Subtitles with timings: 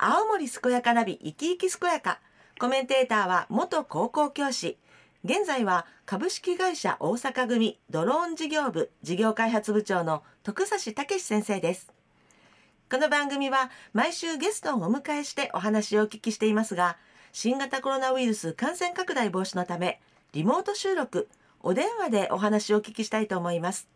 [0.00, 2.20] 青森健やかナビ生き生き健やか。
[2.60, 4.78] コメンテーターは元高校教師。
[5.24, 11.92] 現在は株式会社大阪組ドローン事業部事業開発部長の徳指武先生です。
[12.88, 16.96] この番組は毎週ゲストをお迎えしてお話をお聞きしていますが
[17.32, 21.28] 新型コロナウイルス感染拡大防止のためリモート収録
[21.60, 23.88] お電話でお話をお聞きしたいと思います。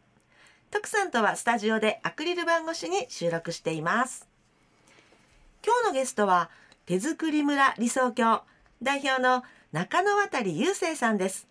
[0.72, 4.31] 徳さんとはスタジオでアクリル板越しに収録しています。
[5.64, 6.50] 今日のゲストは
[6.86, 8.43] 手作り村理想郷
[8.82, 11.46] 代表の中野渡雄生さんです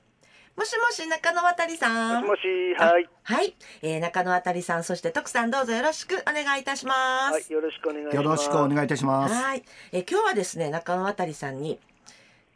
[0.57, 2.41] もしもし中野渡さんもしもし、
[2.77, 3.09] はい。
[3.23, 8.15] はい、えー、中野渡さんそして徳さんどうぞよろしくお願いいたしますはい、よろしくお願いします。
[8.17, 9.33] よろしくお願いいたします。
[9.33, 11.79] はい、えー今日はですね中野渡さんに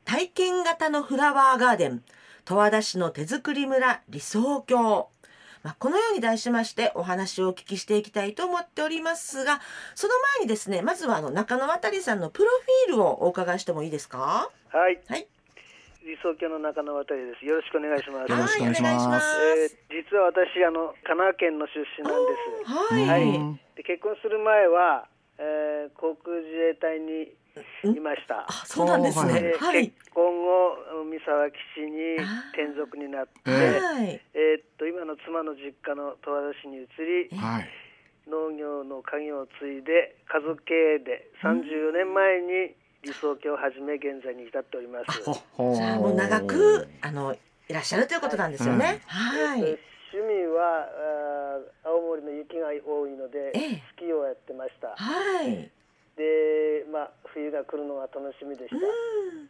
[0.03, 2.03] 体験型のフラワーガーデン
[2.45, 5.09] 十和田市の手作り村理想郷
[5.66, 9.60] まあ、このように題しましてお話をお聞きしていきたいと思っておりますが
[9.96, 12.50] その前にですねまずはあの中野渡さんのプロ
[12.88, 14.52] フィールをお伺いしてもいいですか？
[14.70, 15.28] はい、はい。
[16.06, 17.44] 理想郷の中野渡です。
[17.44, 18.31] よろしくお願いします。
[18.31, 19.26] よろしくお願いします。
[19.26, 22.70] はいえー実は私あの神奈川県の出身なんです。
[22.70, 23.23] はい、はい。
[23.23, 25.08] うんで結婚する前は、
[25.39, 27.34] えー航空自衛隊に
[27.84, 28.45] いました。
[28.48, 30.78] あそうなんですねではい結婚後
[31.11, 32.16] 三沢基地に
[32.53, 37.70] 転属になって、はいえーっと今の妻の実家の十和田市に移りはい。
[38.28, 45.23] 農業の家業を継いで家族経営で34年前に理想郷を始め現在に至っております。
[45.23, 45.33] ほ
[45.70, 47.36] ほじゃあもう長くあの
[47.70, 49.02] いらっしゃるということなんですよね。
[49.06, 49.61] はい。
[49.61, 49.78] えー
[50.16, 54.95] 趣味はあー青森の雪が多いので、ええスキーをやってました。
[54.95, 55.70] はい。
[56.16, 58.80] で、まあ冬が来るのが楽しみでした。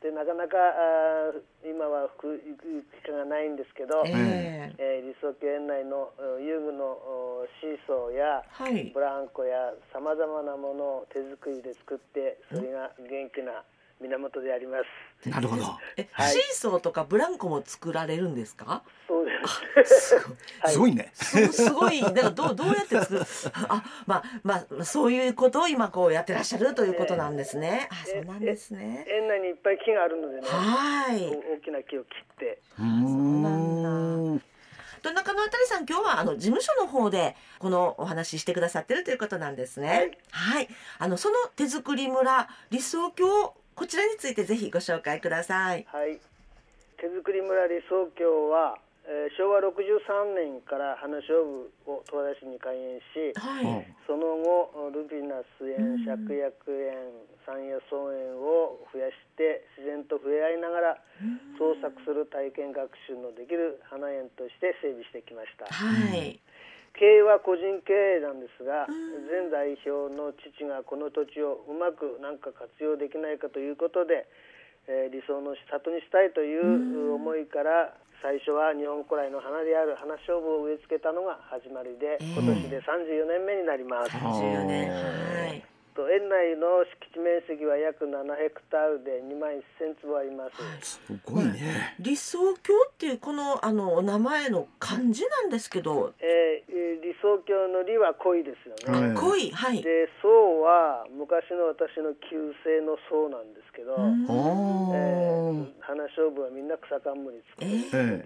[0.01, 8.99] で、なかなかあー今は行く行く機会がないんですけど、えええー理想郷園内のうん遊具のおシーソーやはいブ。
[8.99, 13.63] ランコやさまざまなものを手作りで作ってそれが元気な
[14.01, 14.77] 源でありま
[15.23, 15.29] す。
[15.29, 15.63] なるほど。
[15.97, 18.83] え、はいシーソーとかブランコも作られるんですか？
[19.85, 20.19] す。
[20.19, 20.35] すごい。
[20.61, 21.11] はいすごいね。
[21.13, 22.01] すごい。
[22.01, 23.21] だからどうどうやって作る？
[23.69, 27.87] あ、まあまあまあそういうことを今こうやってらっしゃるということなんですね。
[27.91, 29.05] あ、そうなんですね。
[29.07, 31.25] 園内にいっぱい木があるのでね、はい。
[31.25, 32.59] お大きな木を切って。
[32.79, 34.41] うーん。
[35.01, 40.17] と中野あたりさん今日はあの事務所の方でこのお話ししてくださってるということなんですね。
[40.31, 40.67] はい。
[40.97, 45.85] あのその手作り村理想郷こちらについてぜひご紹介ください。
[45.91, 46.17] はい、
[46.97, 53.85] 手作り村理想郷は、えー昭和63年から花勝負を十和田市に開園しはい。
[54.05, 60.97] その後ルビナス園芍薬園山野草園を増やして自然と触れ合いながら
[61.57, 66.39] 創作する体験学習のできる花園として整備してきましたはい。
[66.95, 68.87] 経営は個人経営なんですが
[69.27, 74.27] 前代表の父がこの土地をうまくなんか活用できないかということで、
[74.87, 84.11] えー理想の里にしたいという思いから最初は日本古来の花である花勝負を植え付けたのが始まりで、えー今年で34年目になります。
[84.17, 84.89] はあ14年。
[84.89, 85.74] はい。
[85.95, 90.51] と園内の敷地面積は約7ヘクタールで2万1000坪ありま
[90.81, 90.99] す。
[90.99, 91.95] すごいね。
[91.99, 99.07] 理想郷っていうこのあのお名前の漢字なんですけど、えーえー理想郷の理は恋ですよね。
[99.07, 99.81] はい濃いはい。
[99.83, 105.73] で宋は昔の私の旧姓の宋なんですけど、うんおえーー。
[105.81, 108.17] 花勝負はみんな草冠作るんですの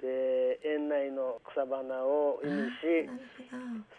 [0.00, 3.08] で、で園内の草花を意味し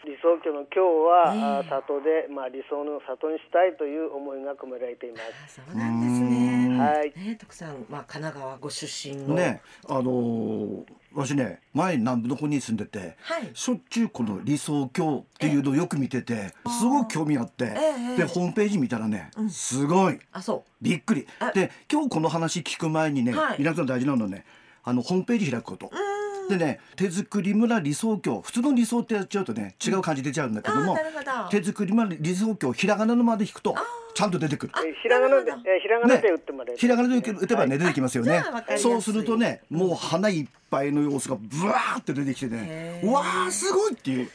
[0.06, 5.62] 理想郷の今日は、ええあ里で、まあ、理想の里にしたいという思いが込められています。
[5.62, 6.68] あそうなんですね。
[6.68, 9.36] うんはい、ね徳さんまあ神奈川ご出身の。
[9.36, 10.84] ね、あのー、
[11.14, 13.18] 私ね、前南部の方に住んでて。
[13.22, 13.50] はい。
[13.54, 17.66] しょっちゅうこの理想郷っていうのをよく見てて、すごく興味あって。
[17.66, 20.20] ええで、ホームページ見たらねうん、すごい。
[20.32, 20.72] あそう。
[20.82, 21.52] びっくりあ。
[21.52, 24.46] で、今日この話聞く前にねはい、皆さん大事なのはね。
[24.84, 25.92] あのホームページ開くこと。
[25.92, 26.58] うん。
[26.58, 31.10] でね、手作り村理想郷、普通の理想ってやっちゃうとね、違う感じ出ちゃうんだけどもあーな。
[31.10, 31.50] るほど。
[31.50, 33.76] 手作り村理想郷、ひらがなのまで引くと、
[34.16, 34.74] ちゃんと出てくる。
[34.76, 35.52] えーひらがなで、
[35.82, 38.44] ひらがなで打ってもらえる、ひらがなで打てばね、出てきますよね
[38.78, 44.30] そうするとねもう花いっぱいの様子がブワーって出てきてねわーすごいっていう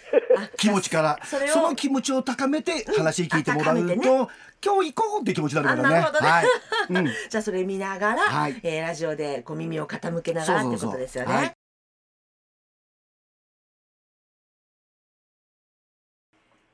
[0.57, 4.29] 気持ちからその気持ちを高めて話聞いてもらうと、あ高めてね。
[4.65, 5.95] 今日行こうって気持ちになるからね。
[5.97, 6.29] ね。
[6.29, 6.47] はい、
[6.89, 8.59] うん、じゃあそれ見ながら、はい。
[8.63, 11.35] えーラジオでこう耳を傾けながらってことですよね。
[11.35, 11.53] はい。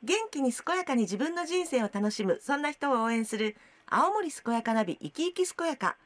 [0.02, 3.54] 元気に健やかに自分の人生を楽しむそんな人を応援する
[3.86, 5.96] 青森健やかナビ生き生き健やか。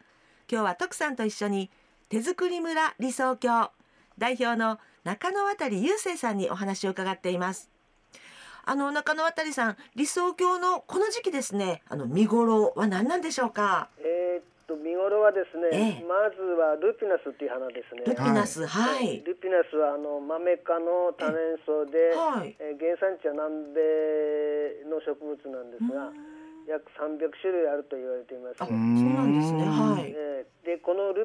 [0.50, 1.70] 今日は徳さんと一緒に
[2.14, 3.72] 手作り村理想郷。
[4.18, 7.68] 代表の中野渡雄生さんにお話を伺っています。
[8.64, 11.82] あの中野渡さん理想郷のこの時期ですね。
[11.88, 13.88] あの見頃は何なんでしょうか？
[13.98, 16.06] えーっと見頃はですね、ええ。
[16.06, 18.04] まずはルピナスっていう花ですね。
[18.06, 21.34] ルピナスはい、ルピナスはあのマメ科の多年
[21.66, 22.54] 草で、はい。
[22.60, 26.14] えー原産地は南米の植物なんですが、
[26.70, 28.62] 約300種類あると言われています。
[28.62, 29.66] あそうなんですね。
[29.66, 30.14] はい。
[30.14, 30.23] え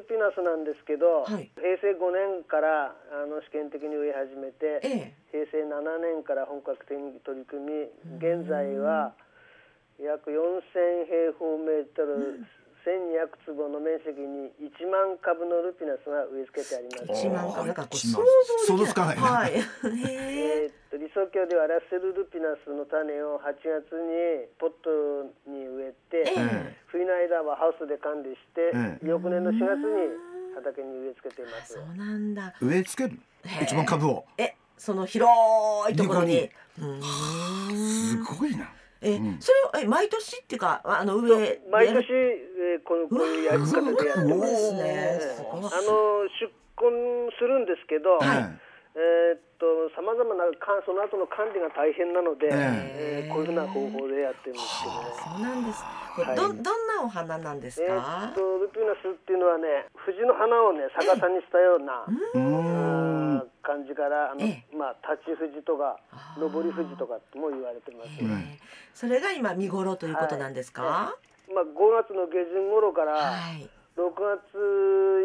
[0.00, 1.52] ルピナスなんですけど、はい。
[1.60, 5.30] 平成5年からあの試験的に植え始めて、ええ。
[5.30, 9.14] 平成7年から本格的に取り組み現在は
[10.00, 12.40] 約4000平方メートル、
[12.84, 17.26] 1200坪の面積に1万株のルピナスが植え付けてあります。
[17.26, 17.82] 一万株だか。
[17.82, 19.22] らこう想像つかないね。
[19.22, 19.52] はい。
[19.52, 24.90] へええーっと理想郷ではラッセルルピナスの種を8月にポット
[25.46, 26.76] に植えて、ええ。
[26.86, 29.06] 冬の間はハウスで管理して、ええ。
[29.06, 31.74] 翌年の4月に畑に植え付けています。
[31.74, 32.54] そうなんだ。
[32.60, 33.16] 植え付ける？
[33.44, 34.24] へえ一番株を。
[34.38, 35.30] えその広
[35.92, 36.50] いところに。
[37.76, 39.40] すごいなえ、うん。
[39.40, 41.60] それをえ毎年っていうかあの上で？
[41.70, 44.50] 毎年、えーこのこういうやり方でやってます。
[44.50, 45.20] ですね。
[45.50, 46.46] あの出
[46.80, 48.28] 根するんですけど、はい。
[48.96, 54.96] えーっとさまざまなかその後の管理が大変なので、ええーこういうふうな方法でやってるんですけど。
[54.96, 55.12] ね。
[55.14, 56.36] そうなんです、はい。
[56.36, 63.09] どどんなお花なんですえーかっ、とルピナスっていうのはね藤の花をね逆さにしたような、うーん
[63.70, 66.02] 感じからあの、えまあ立ち富士とか
[66.34, 68.10] 上り富士とかとも言われてます。
[68.18, 68.58] えー
[68.92, 70.90] それが今見頃ということなんですか、は
[71.54, 73.70] まあ5月の下旬頃からはい。
[73.96, 74.58] 6月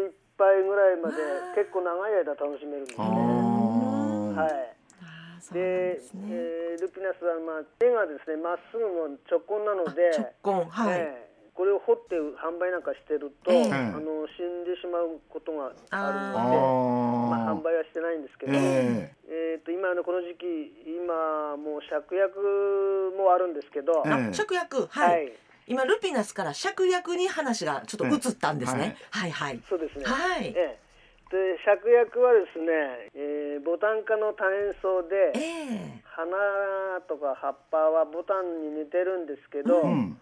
[0.06, 1.16] いっぱいぐらいまで
[1.56, 3.06] 結構長い間楽しめるんですね。
[3.06, 3.10] あ
[4.38, 4.76] はい。
[5.52, 11.26] でね、えールピナスはまあ根がですねまっすぐの直根なので、直根はい、ええ。
[11.54, 13.72] これを掘って販売なんかしてると、ええ。
[13.72, 16.56] あの死んでしまうことがあるあので、
[18.46, 19.56] てないんですけど、え。
[19.56, 20.46] えー、と今のこの時期
[20.86, 24.86] 今もう芍薬もあるんですけど、芍薬？
[24.86, 25.32] ははい、い、
[25.66, 30.04] 今ルピナスから芍薬に話がちょっと移ったんですね、はい、はいそうですね。
[30.04, 30.46] はい。
[30.54, 30.78] ええ。
[31.28, 36.02] で芍薬はですね、えーボタン科の多年草でええ。
[36.04, 40.20] 花とか葉っぱはボタンに似てるんですけど、うん。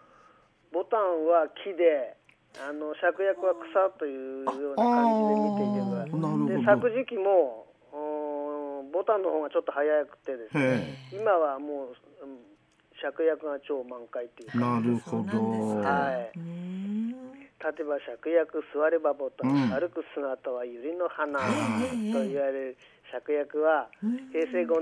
[0.72, 2.16] ボタンは木で
[2.56, 6.64] あの芍薬は草というような感じで見ていけばなるでほど。
[6.64, 7.63] 咲く時期も
[9.04, 12.54] ボタンの方がちょっと早くてですねへ今はもう、うん
[12.94, 15.82] 芍薬が超満開っていうえなるほど。
[15.82, 16.38] はい。
[17.58, 19.68] 立てば芍薬座ればボタン、うん。
[19.74, 21.42] 歩く姿は百合の花
[21.82, 22.76] ええと言われる
[23.10, 24.30] 芍薬はうん。
[24.30, 24.80] 平成5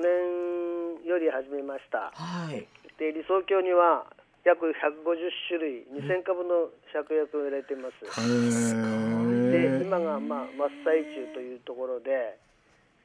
[1.03, 2.13] 年より始めました。
[2.15, 2.69] はい。
[3.01, 4.07] で理想郷には
[4.45, 5.03] 約150
[5.49, 8.29] 種類2000株の芍薬を入れています、へ
[9.49, 9.79] え。
[9.81, 12.39] で今がまあ真っ最中というところで、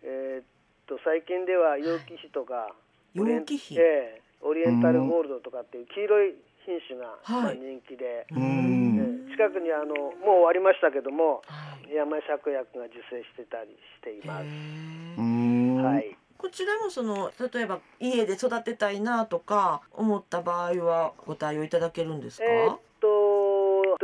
[0.03, 0.45] えーっ
[0.87, 2.71] と最近では楊貴妃とか
[3.19, 3.75] オリエン楊貴妃？
[3.77, 6.35] ええオリエンタルゴールドとかっていう黄色い
[6.65, 11.95] 品種が、ま人気で、近くにあのもう終わりましたけどもはい。
[11.95, 14.45] 山芍薬が受精してたりしています。
[14.45, 16.15] はい。
[16.37, 22.77] こちらもその例えば家で育てたいなとか思った場合はご対応いただけるんですか、えー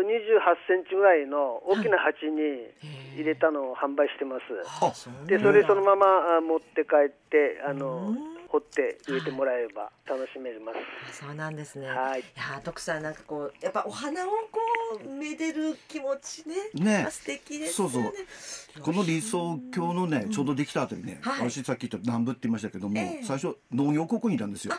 [0.01, 2.71] 28センチぐらいの大きな鉢に
[3.15, 4.43] 入れたのを販売してます。
[4.81, 10.73] あそうでそれそのままあ持って帰ってあのうん掘って植えてもらえば楽しめま
[11.09, 11.17] す。
[11.25, 11.87] そうなんですね。
[11.87, 14.59] はいいやー徳さんなんかこうやっぱお花をこ
[15.03, 16.55] うめでる気持ちね。
[16.75, 17.93] ねあ素敵ですよね。
[17.93, 24.75] そうこの理想郷のねちょうどできた後にね、はい私さっき言った南部って言いましたけども、ええ最初農業高校にいたんですよ。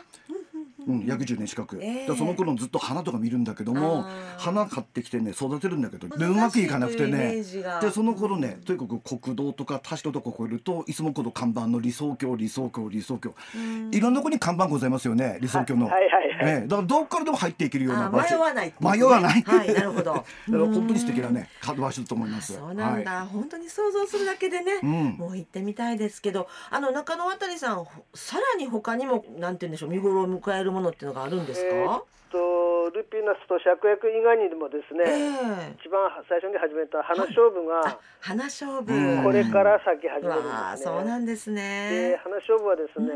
[0.87, 4.05] うん、約10年近く、ええでその頃ずっと花とか見るんだけども
[4.37, 7.43] 花買ってきてね育てるんだけどうまくいかなくてね。
[7.81, 13.33] でその頃ねとにかく国道とか田代とか越えるといつもこの看板の理想郷理想郷理想郷。
[13.55, 13.91] うん。
[13.93, 16.53] いろんなとこに看板ございますよね理想郷の、はいはいはい。
[16.59, 18.35] ええだからどっからでも入っていけるようなあ場所。
[18.35, 18.75] 迷わないね。
[18.79, 19.41] 迷わない。
[19.41, 20.13] はいなるほど。
[20.13, 22.53] だから本当に素敵なね場所だと思います。
[22.53, 25.03] そうなんだ、は本当に想像するだけでね、い、うん。
[25.17, 39.23] もう行ってみたいですけどあの中野渡さんほさらに他にもなんて言うんでしょう見頃を迎えるものっていうのがあるんですえーっか、とルピナスと芍薬以外にもですえね、え一番最初に始めた花勝負あが花勝負、うん。
[39.23, 40.83] これから咲き始めるんですね。
[40.83, 43.07] そうなんですでね花勝負はですね、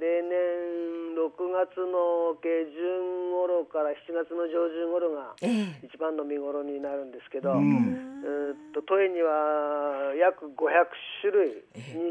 [0.00, 5.86] 例年6月の下旬頃から7月の上旬頃がええ。
[5.86, 10.86] 一番の見頃になるんですけど、うえんーっと都営には約500
[11.22, 11.64] 種類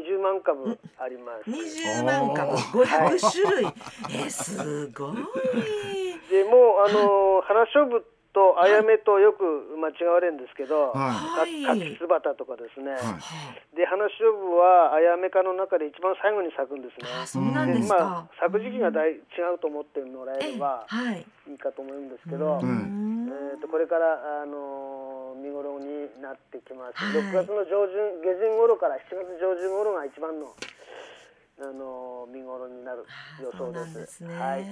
[0.08, 1.50] 20万株あります。
[1.50, 2.52] 20万株。
[2.52, 3.66] あ500種類。
[4.26, 5.16] えすごい。
[6.30, 8.02] でもうあの花勝負っ
[8.34, 9.46] とあやめとよく
[9.78, 11.62] 間違われるんですけど、ははい。
[11.62, 12.94] か柿つばたとかですね、い。
[12.94, 17.08] はで花しょうぶはあやめ科の中で一番最後に咲くんですね。
[17.08, 21.24] あそうなんですまあか、咲く時期がだい違うと思ってもらえええればはい。
[21.46, 25.14] いいかと思うんですけど、うえとこれから、あのー
[25.44, 27.20] 見頃になってきます、はい。
[27.20, 30.54] 6月の上旬下旬頃から7月上旬頃が一番の、
[31.60, 33.04] あのー見頃になる
[33.42, 33.78] 予そう想で。
[33.80, 34.64] なんですすね、はい。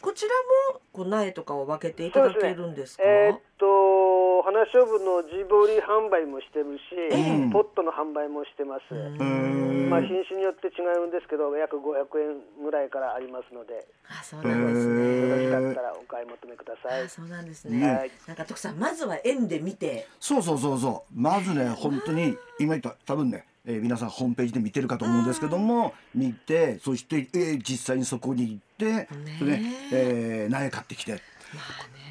[0.00, 0.34] こちら
[0.74, 3.02] もこう苗とかを分けていただけるんですか？
[3.04, 8.94] えーっと花しょうぶの地ボリ販売もしてるし、えポットの販売もしてます。
[8.94, 17.08] うーんまあ、品種によって違うんですけど約500円ぐらいからありますのであそうなんですよろしね、かったらお買い求めくださいあ。
[17.08, 21.20] そうなんですね、はいなんか徳さんまずは園で見てそうそうそうそう。
[21.20, 29.08] まずね、本当に今言った多分ね、えー皆さんホームページで見てるかと思うんですけども、見て、そして、えー実際にそこに行って、
[29.38, 29.60] それで、
[29.92, 31.18] えー苗買ってきて。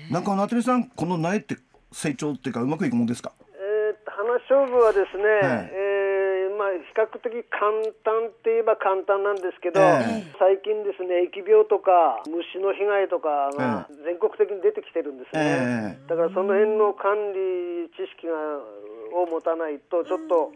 [0.09, 1.57] なんか夏目さん、この苗って
[1.91, 3.33] 成長っていうかうまくいくもんですか？
[3.53, 5.69] えー花しょうぶはですね、はい。
[5.71, 7.71] えーまあ、比較的簡
[8.03, 10.35] 単って言えば簡単なんですけど、ええ。
[10.37, 16.09] 最近ですね疫病とか虫の被害とかが全国的に出てきてるんですね、え。
[16.09, 18.35] だからその辺の管理知識が
[19.15, 20.51] を持たないとちょっと、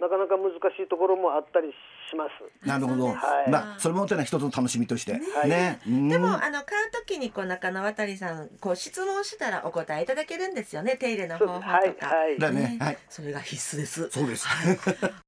[0.00, 1.68] なかなか難しいところもあったり
[2.10, 2.66] します。
[2.66, 3.06] なるほど。
[3.08, 5.12] はいまあ、それもまたね、一つの楽しみとして。
[5.12, 5.80] はいね。
[5.86, 14.46] うんでもあの買う時にこう中野渡さんこう質問したらお答えいただけるんですよね手入れの方法とか、はいはいだねはいそれが必須ですそうです。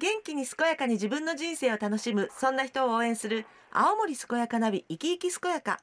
[0.00, 5.80] 元気に健やかに自分の人生を楽しむそんな人を応援する青森健やかナビ生き生き健やか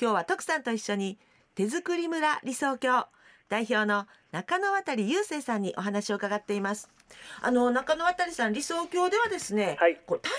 [0.00, 1.18] 今日は徳さんと一緒に
[1.54, 3.06] 手作り村理想郷。
[3.48, 6.90] 代表の中野渡雄生さんにお話を伺っています。
[7.42, 10.00] あの中野渡さん理想郷ではですね、はい。
[10.04, 10.34] こう体験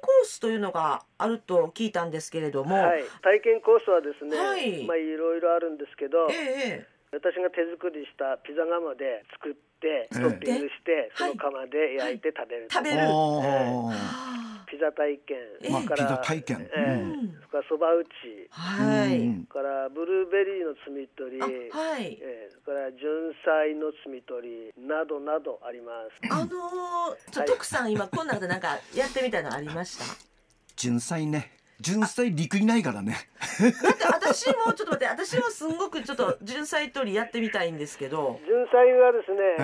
[0.00, 4.86] コースというのがあると聞いたんですけれども、はい、体験コースはですね、はい。
[4.86, 13.00] まあいろいろあるんですけど、ええ私が手作りしたピザ窯で作ってええトッピングして、はいその窯で焼いて食べる、食べる。
[13.10, 13.92] おー。
[13.92, 16.66] はピザ体験、それからピザ体験。
[16.66, 17.30] ええうん。
[17.38, 18.10] それからそば打ち
[18.50, 21.46] あはい、からブルーベリーの摘み取り、あ
[21.78, 22.18] はい。
[22.20, 26.32] ええそれから純菜の摘み取りなどなどあります。
[26.32, 27.48] あのー、ちょはい。
[27.48, 30.04] 徳さん今こんなことなんかやってみたいのありました？
[30.76, 31.52] 純菜ね。
[31.80, 33.16] 純菜陸にないからね。
[33.82, 38.38] だって私もちょっと待って私もすんごくちょっと純菜取りやってみたいんですけど。
[38.46, 39.62] 純菜はですね、え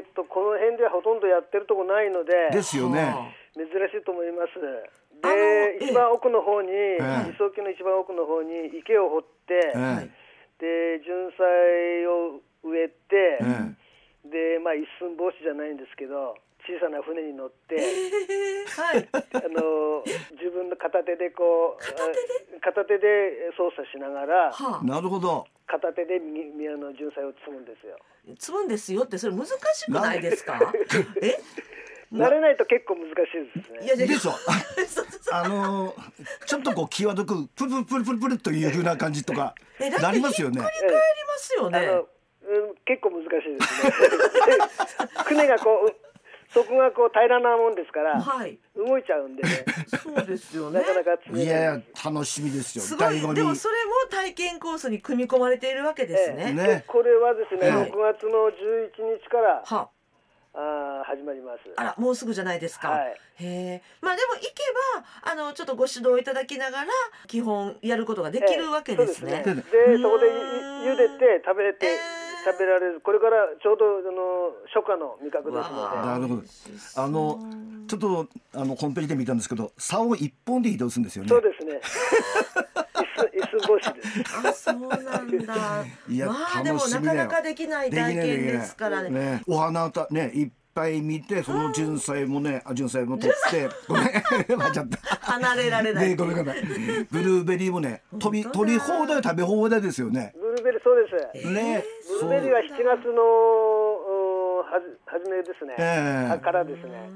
[0.00, 3.36] えーっとこの辺ではほとんどやってるとこないのでですよね。
[3.56, 4.54] は珍しいと思います。
[5.22, 10.10] で一番奥の方に、え理想郷の一番奥の方に池を掘って、えはい
[10.58, 13.74] で純菜を植えて、え
[14.56, 17.74] でまあ一寸法師じゃないんですけど小さな船に乗って、
[18.78, 19.08] はい。
[19.12, 20.04] あの
[20.38, 22.12] 自分の片手でこう片手
[22.54, 22.60] で？
[22.60, 25.46] 片手で操作しながらなるほど。
[25.66, 27.96] 片手でみみあの純菜を摘むんですよ。
[28.28, 30.58] あ積むんですよってそれ難しくないですか？
[31.20, 31.34] え？
[32.12, 33.84] 慣れないと結構難しいですね。
[33.84, 34.32] いやでしょ。
[35.32, 36.12] あのー
[36.46, 39.54] ちょっとこう際どくプルプルプルプルプルという風な感じとか
[40.00, 40.60] なりますよね。
[40.60, 41.78] 帰りますよね。
[41.78, 43.92] あの、うん、結構難しいですね。
[45.24, 45.94] 船がこう
[46.52, 48.58] そこがこう平らなもんですから、はい。
[48.76, 49.64] 動いちゃうんでね、
[50.04, 50.80] そうですよね。
[50.80, 52.84] なかなかいいや楽しみですよ。
[52.84, 53.20] すごい。
[53.34, 56.66] でもそれも体験コースに組み込まれているわけですね、ね。
[56.66, 57.90] でこれはですね、はい。
[57.90, 59.88] 6月の11日からは
[60.54, 61.60] あー始まります。
[61.76, 63.16] あらもうすぐじゃないですか、はい。
[63.40, 64.48] へえまあでも行け
[65.24, 66.90] ばあのちょっとご指導いただきながら
[67.26, 69.70] 基本やることができるわけですね、ええそうです。
[69.72, 71.98] でねでそこで茹でて食べて、ええ
[72.44, 73.00] 食べられる。
[73.00, 76.06] これからちょうどあの初夏の味覚ですのわあ。
[76.06, 76.42] なるほど。
[76.96, 77.38] あの
[77.86, 81.28] ちょっとあのホームページで見たんですけど、竿一本で移動するんですよね。
[81.28, 81.80] でそうですね
[82.94, 84.36] 椅子椅子干しです。
[84.46, 85.84] あそうなんだ。
[86.08, 89.10] いやまあでもなかなかできない体験ですからね。
[89.10, 94.04] ね、お花たねいっぱい見てその純菜もね、あ純菜も取って ごめん
[94.60, 95.32] 間違った。
[95.32, 96.08] 離れられない。
[96.10, 97.06] ねごめんごめん。
[97.10, 100.34] ブルーベリーもね飛び取り放題食べ放題ですよね。
[100.38, 101.84] ブルーベリーそうです、ね。
[102.20, 103.81] ブルーベリーは7月の
[105.06, 106.32] 初めですね、ええ。
[106.32, 107.08] あからですね。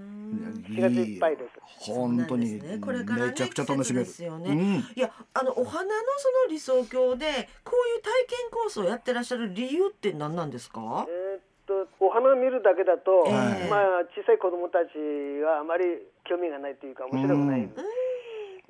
[0.69, 1.91] 7月いっぱいです。
[1.91, 2.79] 本当にね。
[2.79, 4.05] これからねめちゃくちゃ楽しめる。
[4.05, 4.51] ですよね。
[4.51, 4.59] うん。
[4.95, 11.07] いやあのお花のその理想郷でこういう体験コースをやってらっしゃる理由って何なんですか？
[11.09, 13.31] えーっとお花を見るだけだと、え
[13.67, 13.71] え。
[13.71, 14.99] まあ小さい子供たち
[15.43, 15.85] はあまり
[16.29, 17.69] 興味がないというか面白くない、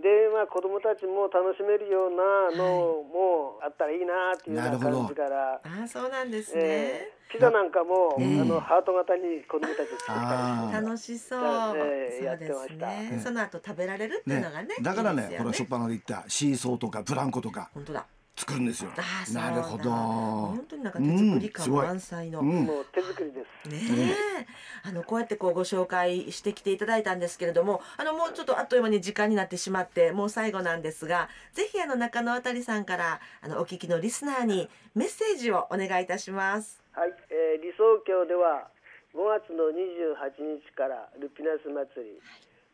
[0.02, 7.10] でまあ子供たちも楽しめるようなのもあったらいいなっていうよう感じから、ああそうなんですえね。
[7.30, 11.40] ーピザなんかも、うんあのハート型に子供たち作ったり楽しそう。
[11.76, 13.20] ええやそうですってましたね。
[13.24, 14.76] その後食べられるっていうのがね。
[14.82, 18.06] だからねいいですよほらしょっぱなで言ったシーソーとかブランコとか本当だ。
[18.36, 18.90] 作るんですよ。
[19.32, 19.90] なるほど。
[19.90, 22.40] 本当になんか手作り感満載の。
[22.40, 22.48] うん。
[22.50, 23.68] うんもう手作りです。
[23.68, 24.46] ねえ、
[24.88, 36.82] あのこうやってこうご紹介してきていただいたんですけれどもあのもうちょっとあっという間に時間になってしまってもう最後なんですがぜひあの中野あたりさんからあのお聞きのリスナーにメッセージをお願いいたします。
[36.92, 38.68] はい、えー理想郷では
[39.16, 42.20] 5月の28日からルピナス祭り、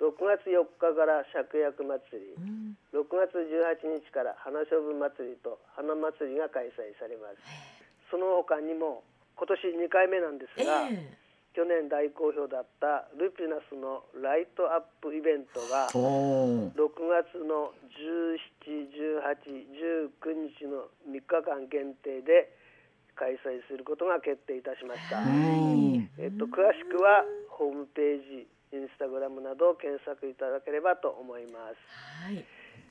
[0.02, 2.74] 6月4日から芍薬祭り、うん。
[2.90, 7.38] 6月18日から花勝負祭りと花祭りが開催されます。
[8.10, 9.06] その他にも
[9.38, 11.22] 今年2回目なんですえが、え
[11.54, 16.74] 去年大好評だったルピナスのライトアップイベントがおー。
[16.74, 18.90] 6月の17、
[19.22, 22.50] 18、19日の3日間限定で
[23.14, 25.20] 開催することが決定いたしました。
[25.20, 31.76] うんえっと、詳しくはホームページ、インスタグラムなどを検索いただければと思います。
[32.24, 32.44] はい。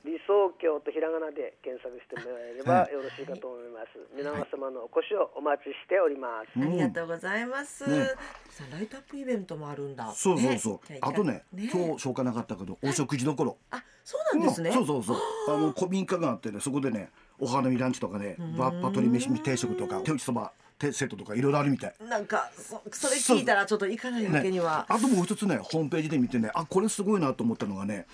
[0.04, 3.98] 理想郷とひらがなで検索してもらえればよろしいかと思います。
[4.14, 6.58] 皆様のお越しをお待ちしております。
[6.58, 7.88] ありがとうございます。
[7.88, 8.06] ね
[8.50, 10.10] さあライトアップイベントもあるんだ。
[10.12, 14.70] そうそうそう、ねあとね今日紹介なかったけどお食事どころ、あそうなんですね。
[14.70, 15.16] うんそうそうそう
[15.48, 20.52] あの古民家があってねそこでねお花見ランチとかねバッパ鶏飯定食とか手打ちそば
[20.90, 21.94] セットとかいろいろあるみたい。
[22.08, 24.86] なんかそそれ聞いたらちょっと行かないわけには。
[24.88, 28.06] あともう一つねホームページで見てねあこれすごいなと思ったのがね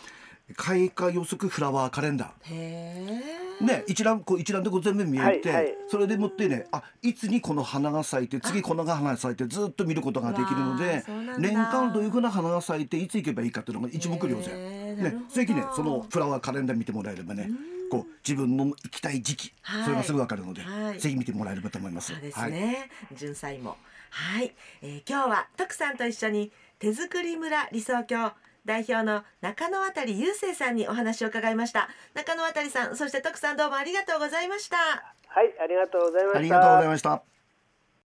[0.57, 2.55] 開花予測フラワーカレンダー。
[2.55, 3.65] へえ。
[3.65, 11.03] ね、一覧こう一覧でこう全部見えて、はいはいそれでもってねあいつにこの花が咲いて次この花が咲いてずっと見ることができるのわで
[11.39, 17.51] 年間どういうふうな花が咲いていつ行けばいいかっていうのが一目瞭然、ねぜひねそのフラワーカレンダー見てもらえればね
[17.90, 22.12] こう自分の行きたい時期、はいそれがすぐ分かるので、はいぜひ見てもらえればと思います。
[22.12, 22.90] そうですはいね。
[23.14, 23.76] 純菜も。
[24.11, 28.33] はい、えー今日は徳さんと一緒に手作り村理想郷
[28.64, 31.88] 代表の中野渡雄生さんにお話を伺いました。
[32.14, 34.76] 中野渡さん、そして徳さんどうもありがとうございました。
[34.76, 36.38] はい、ありがとうございました。
[36.38, 37.38] ありがとうございました。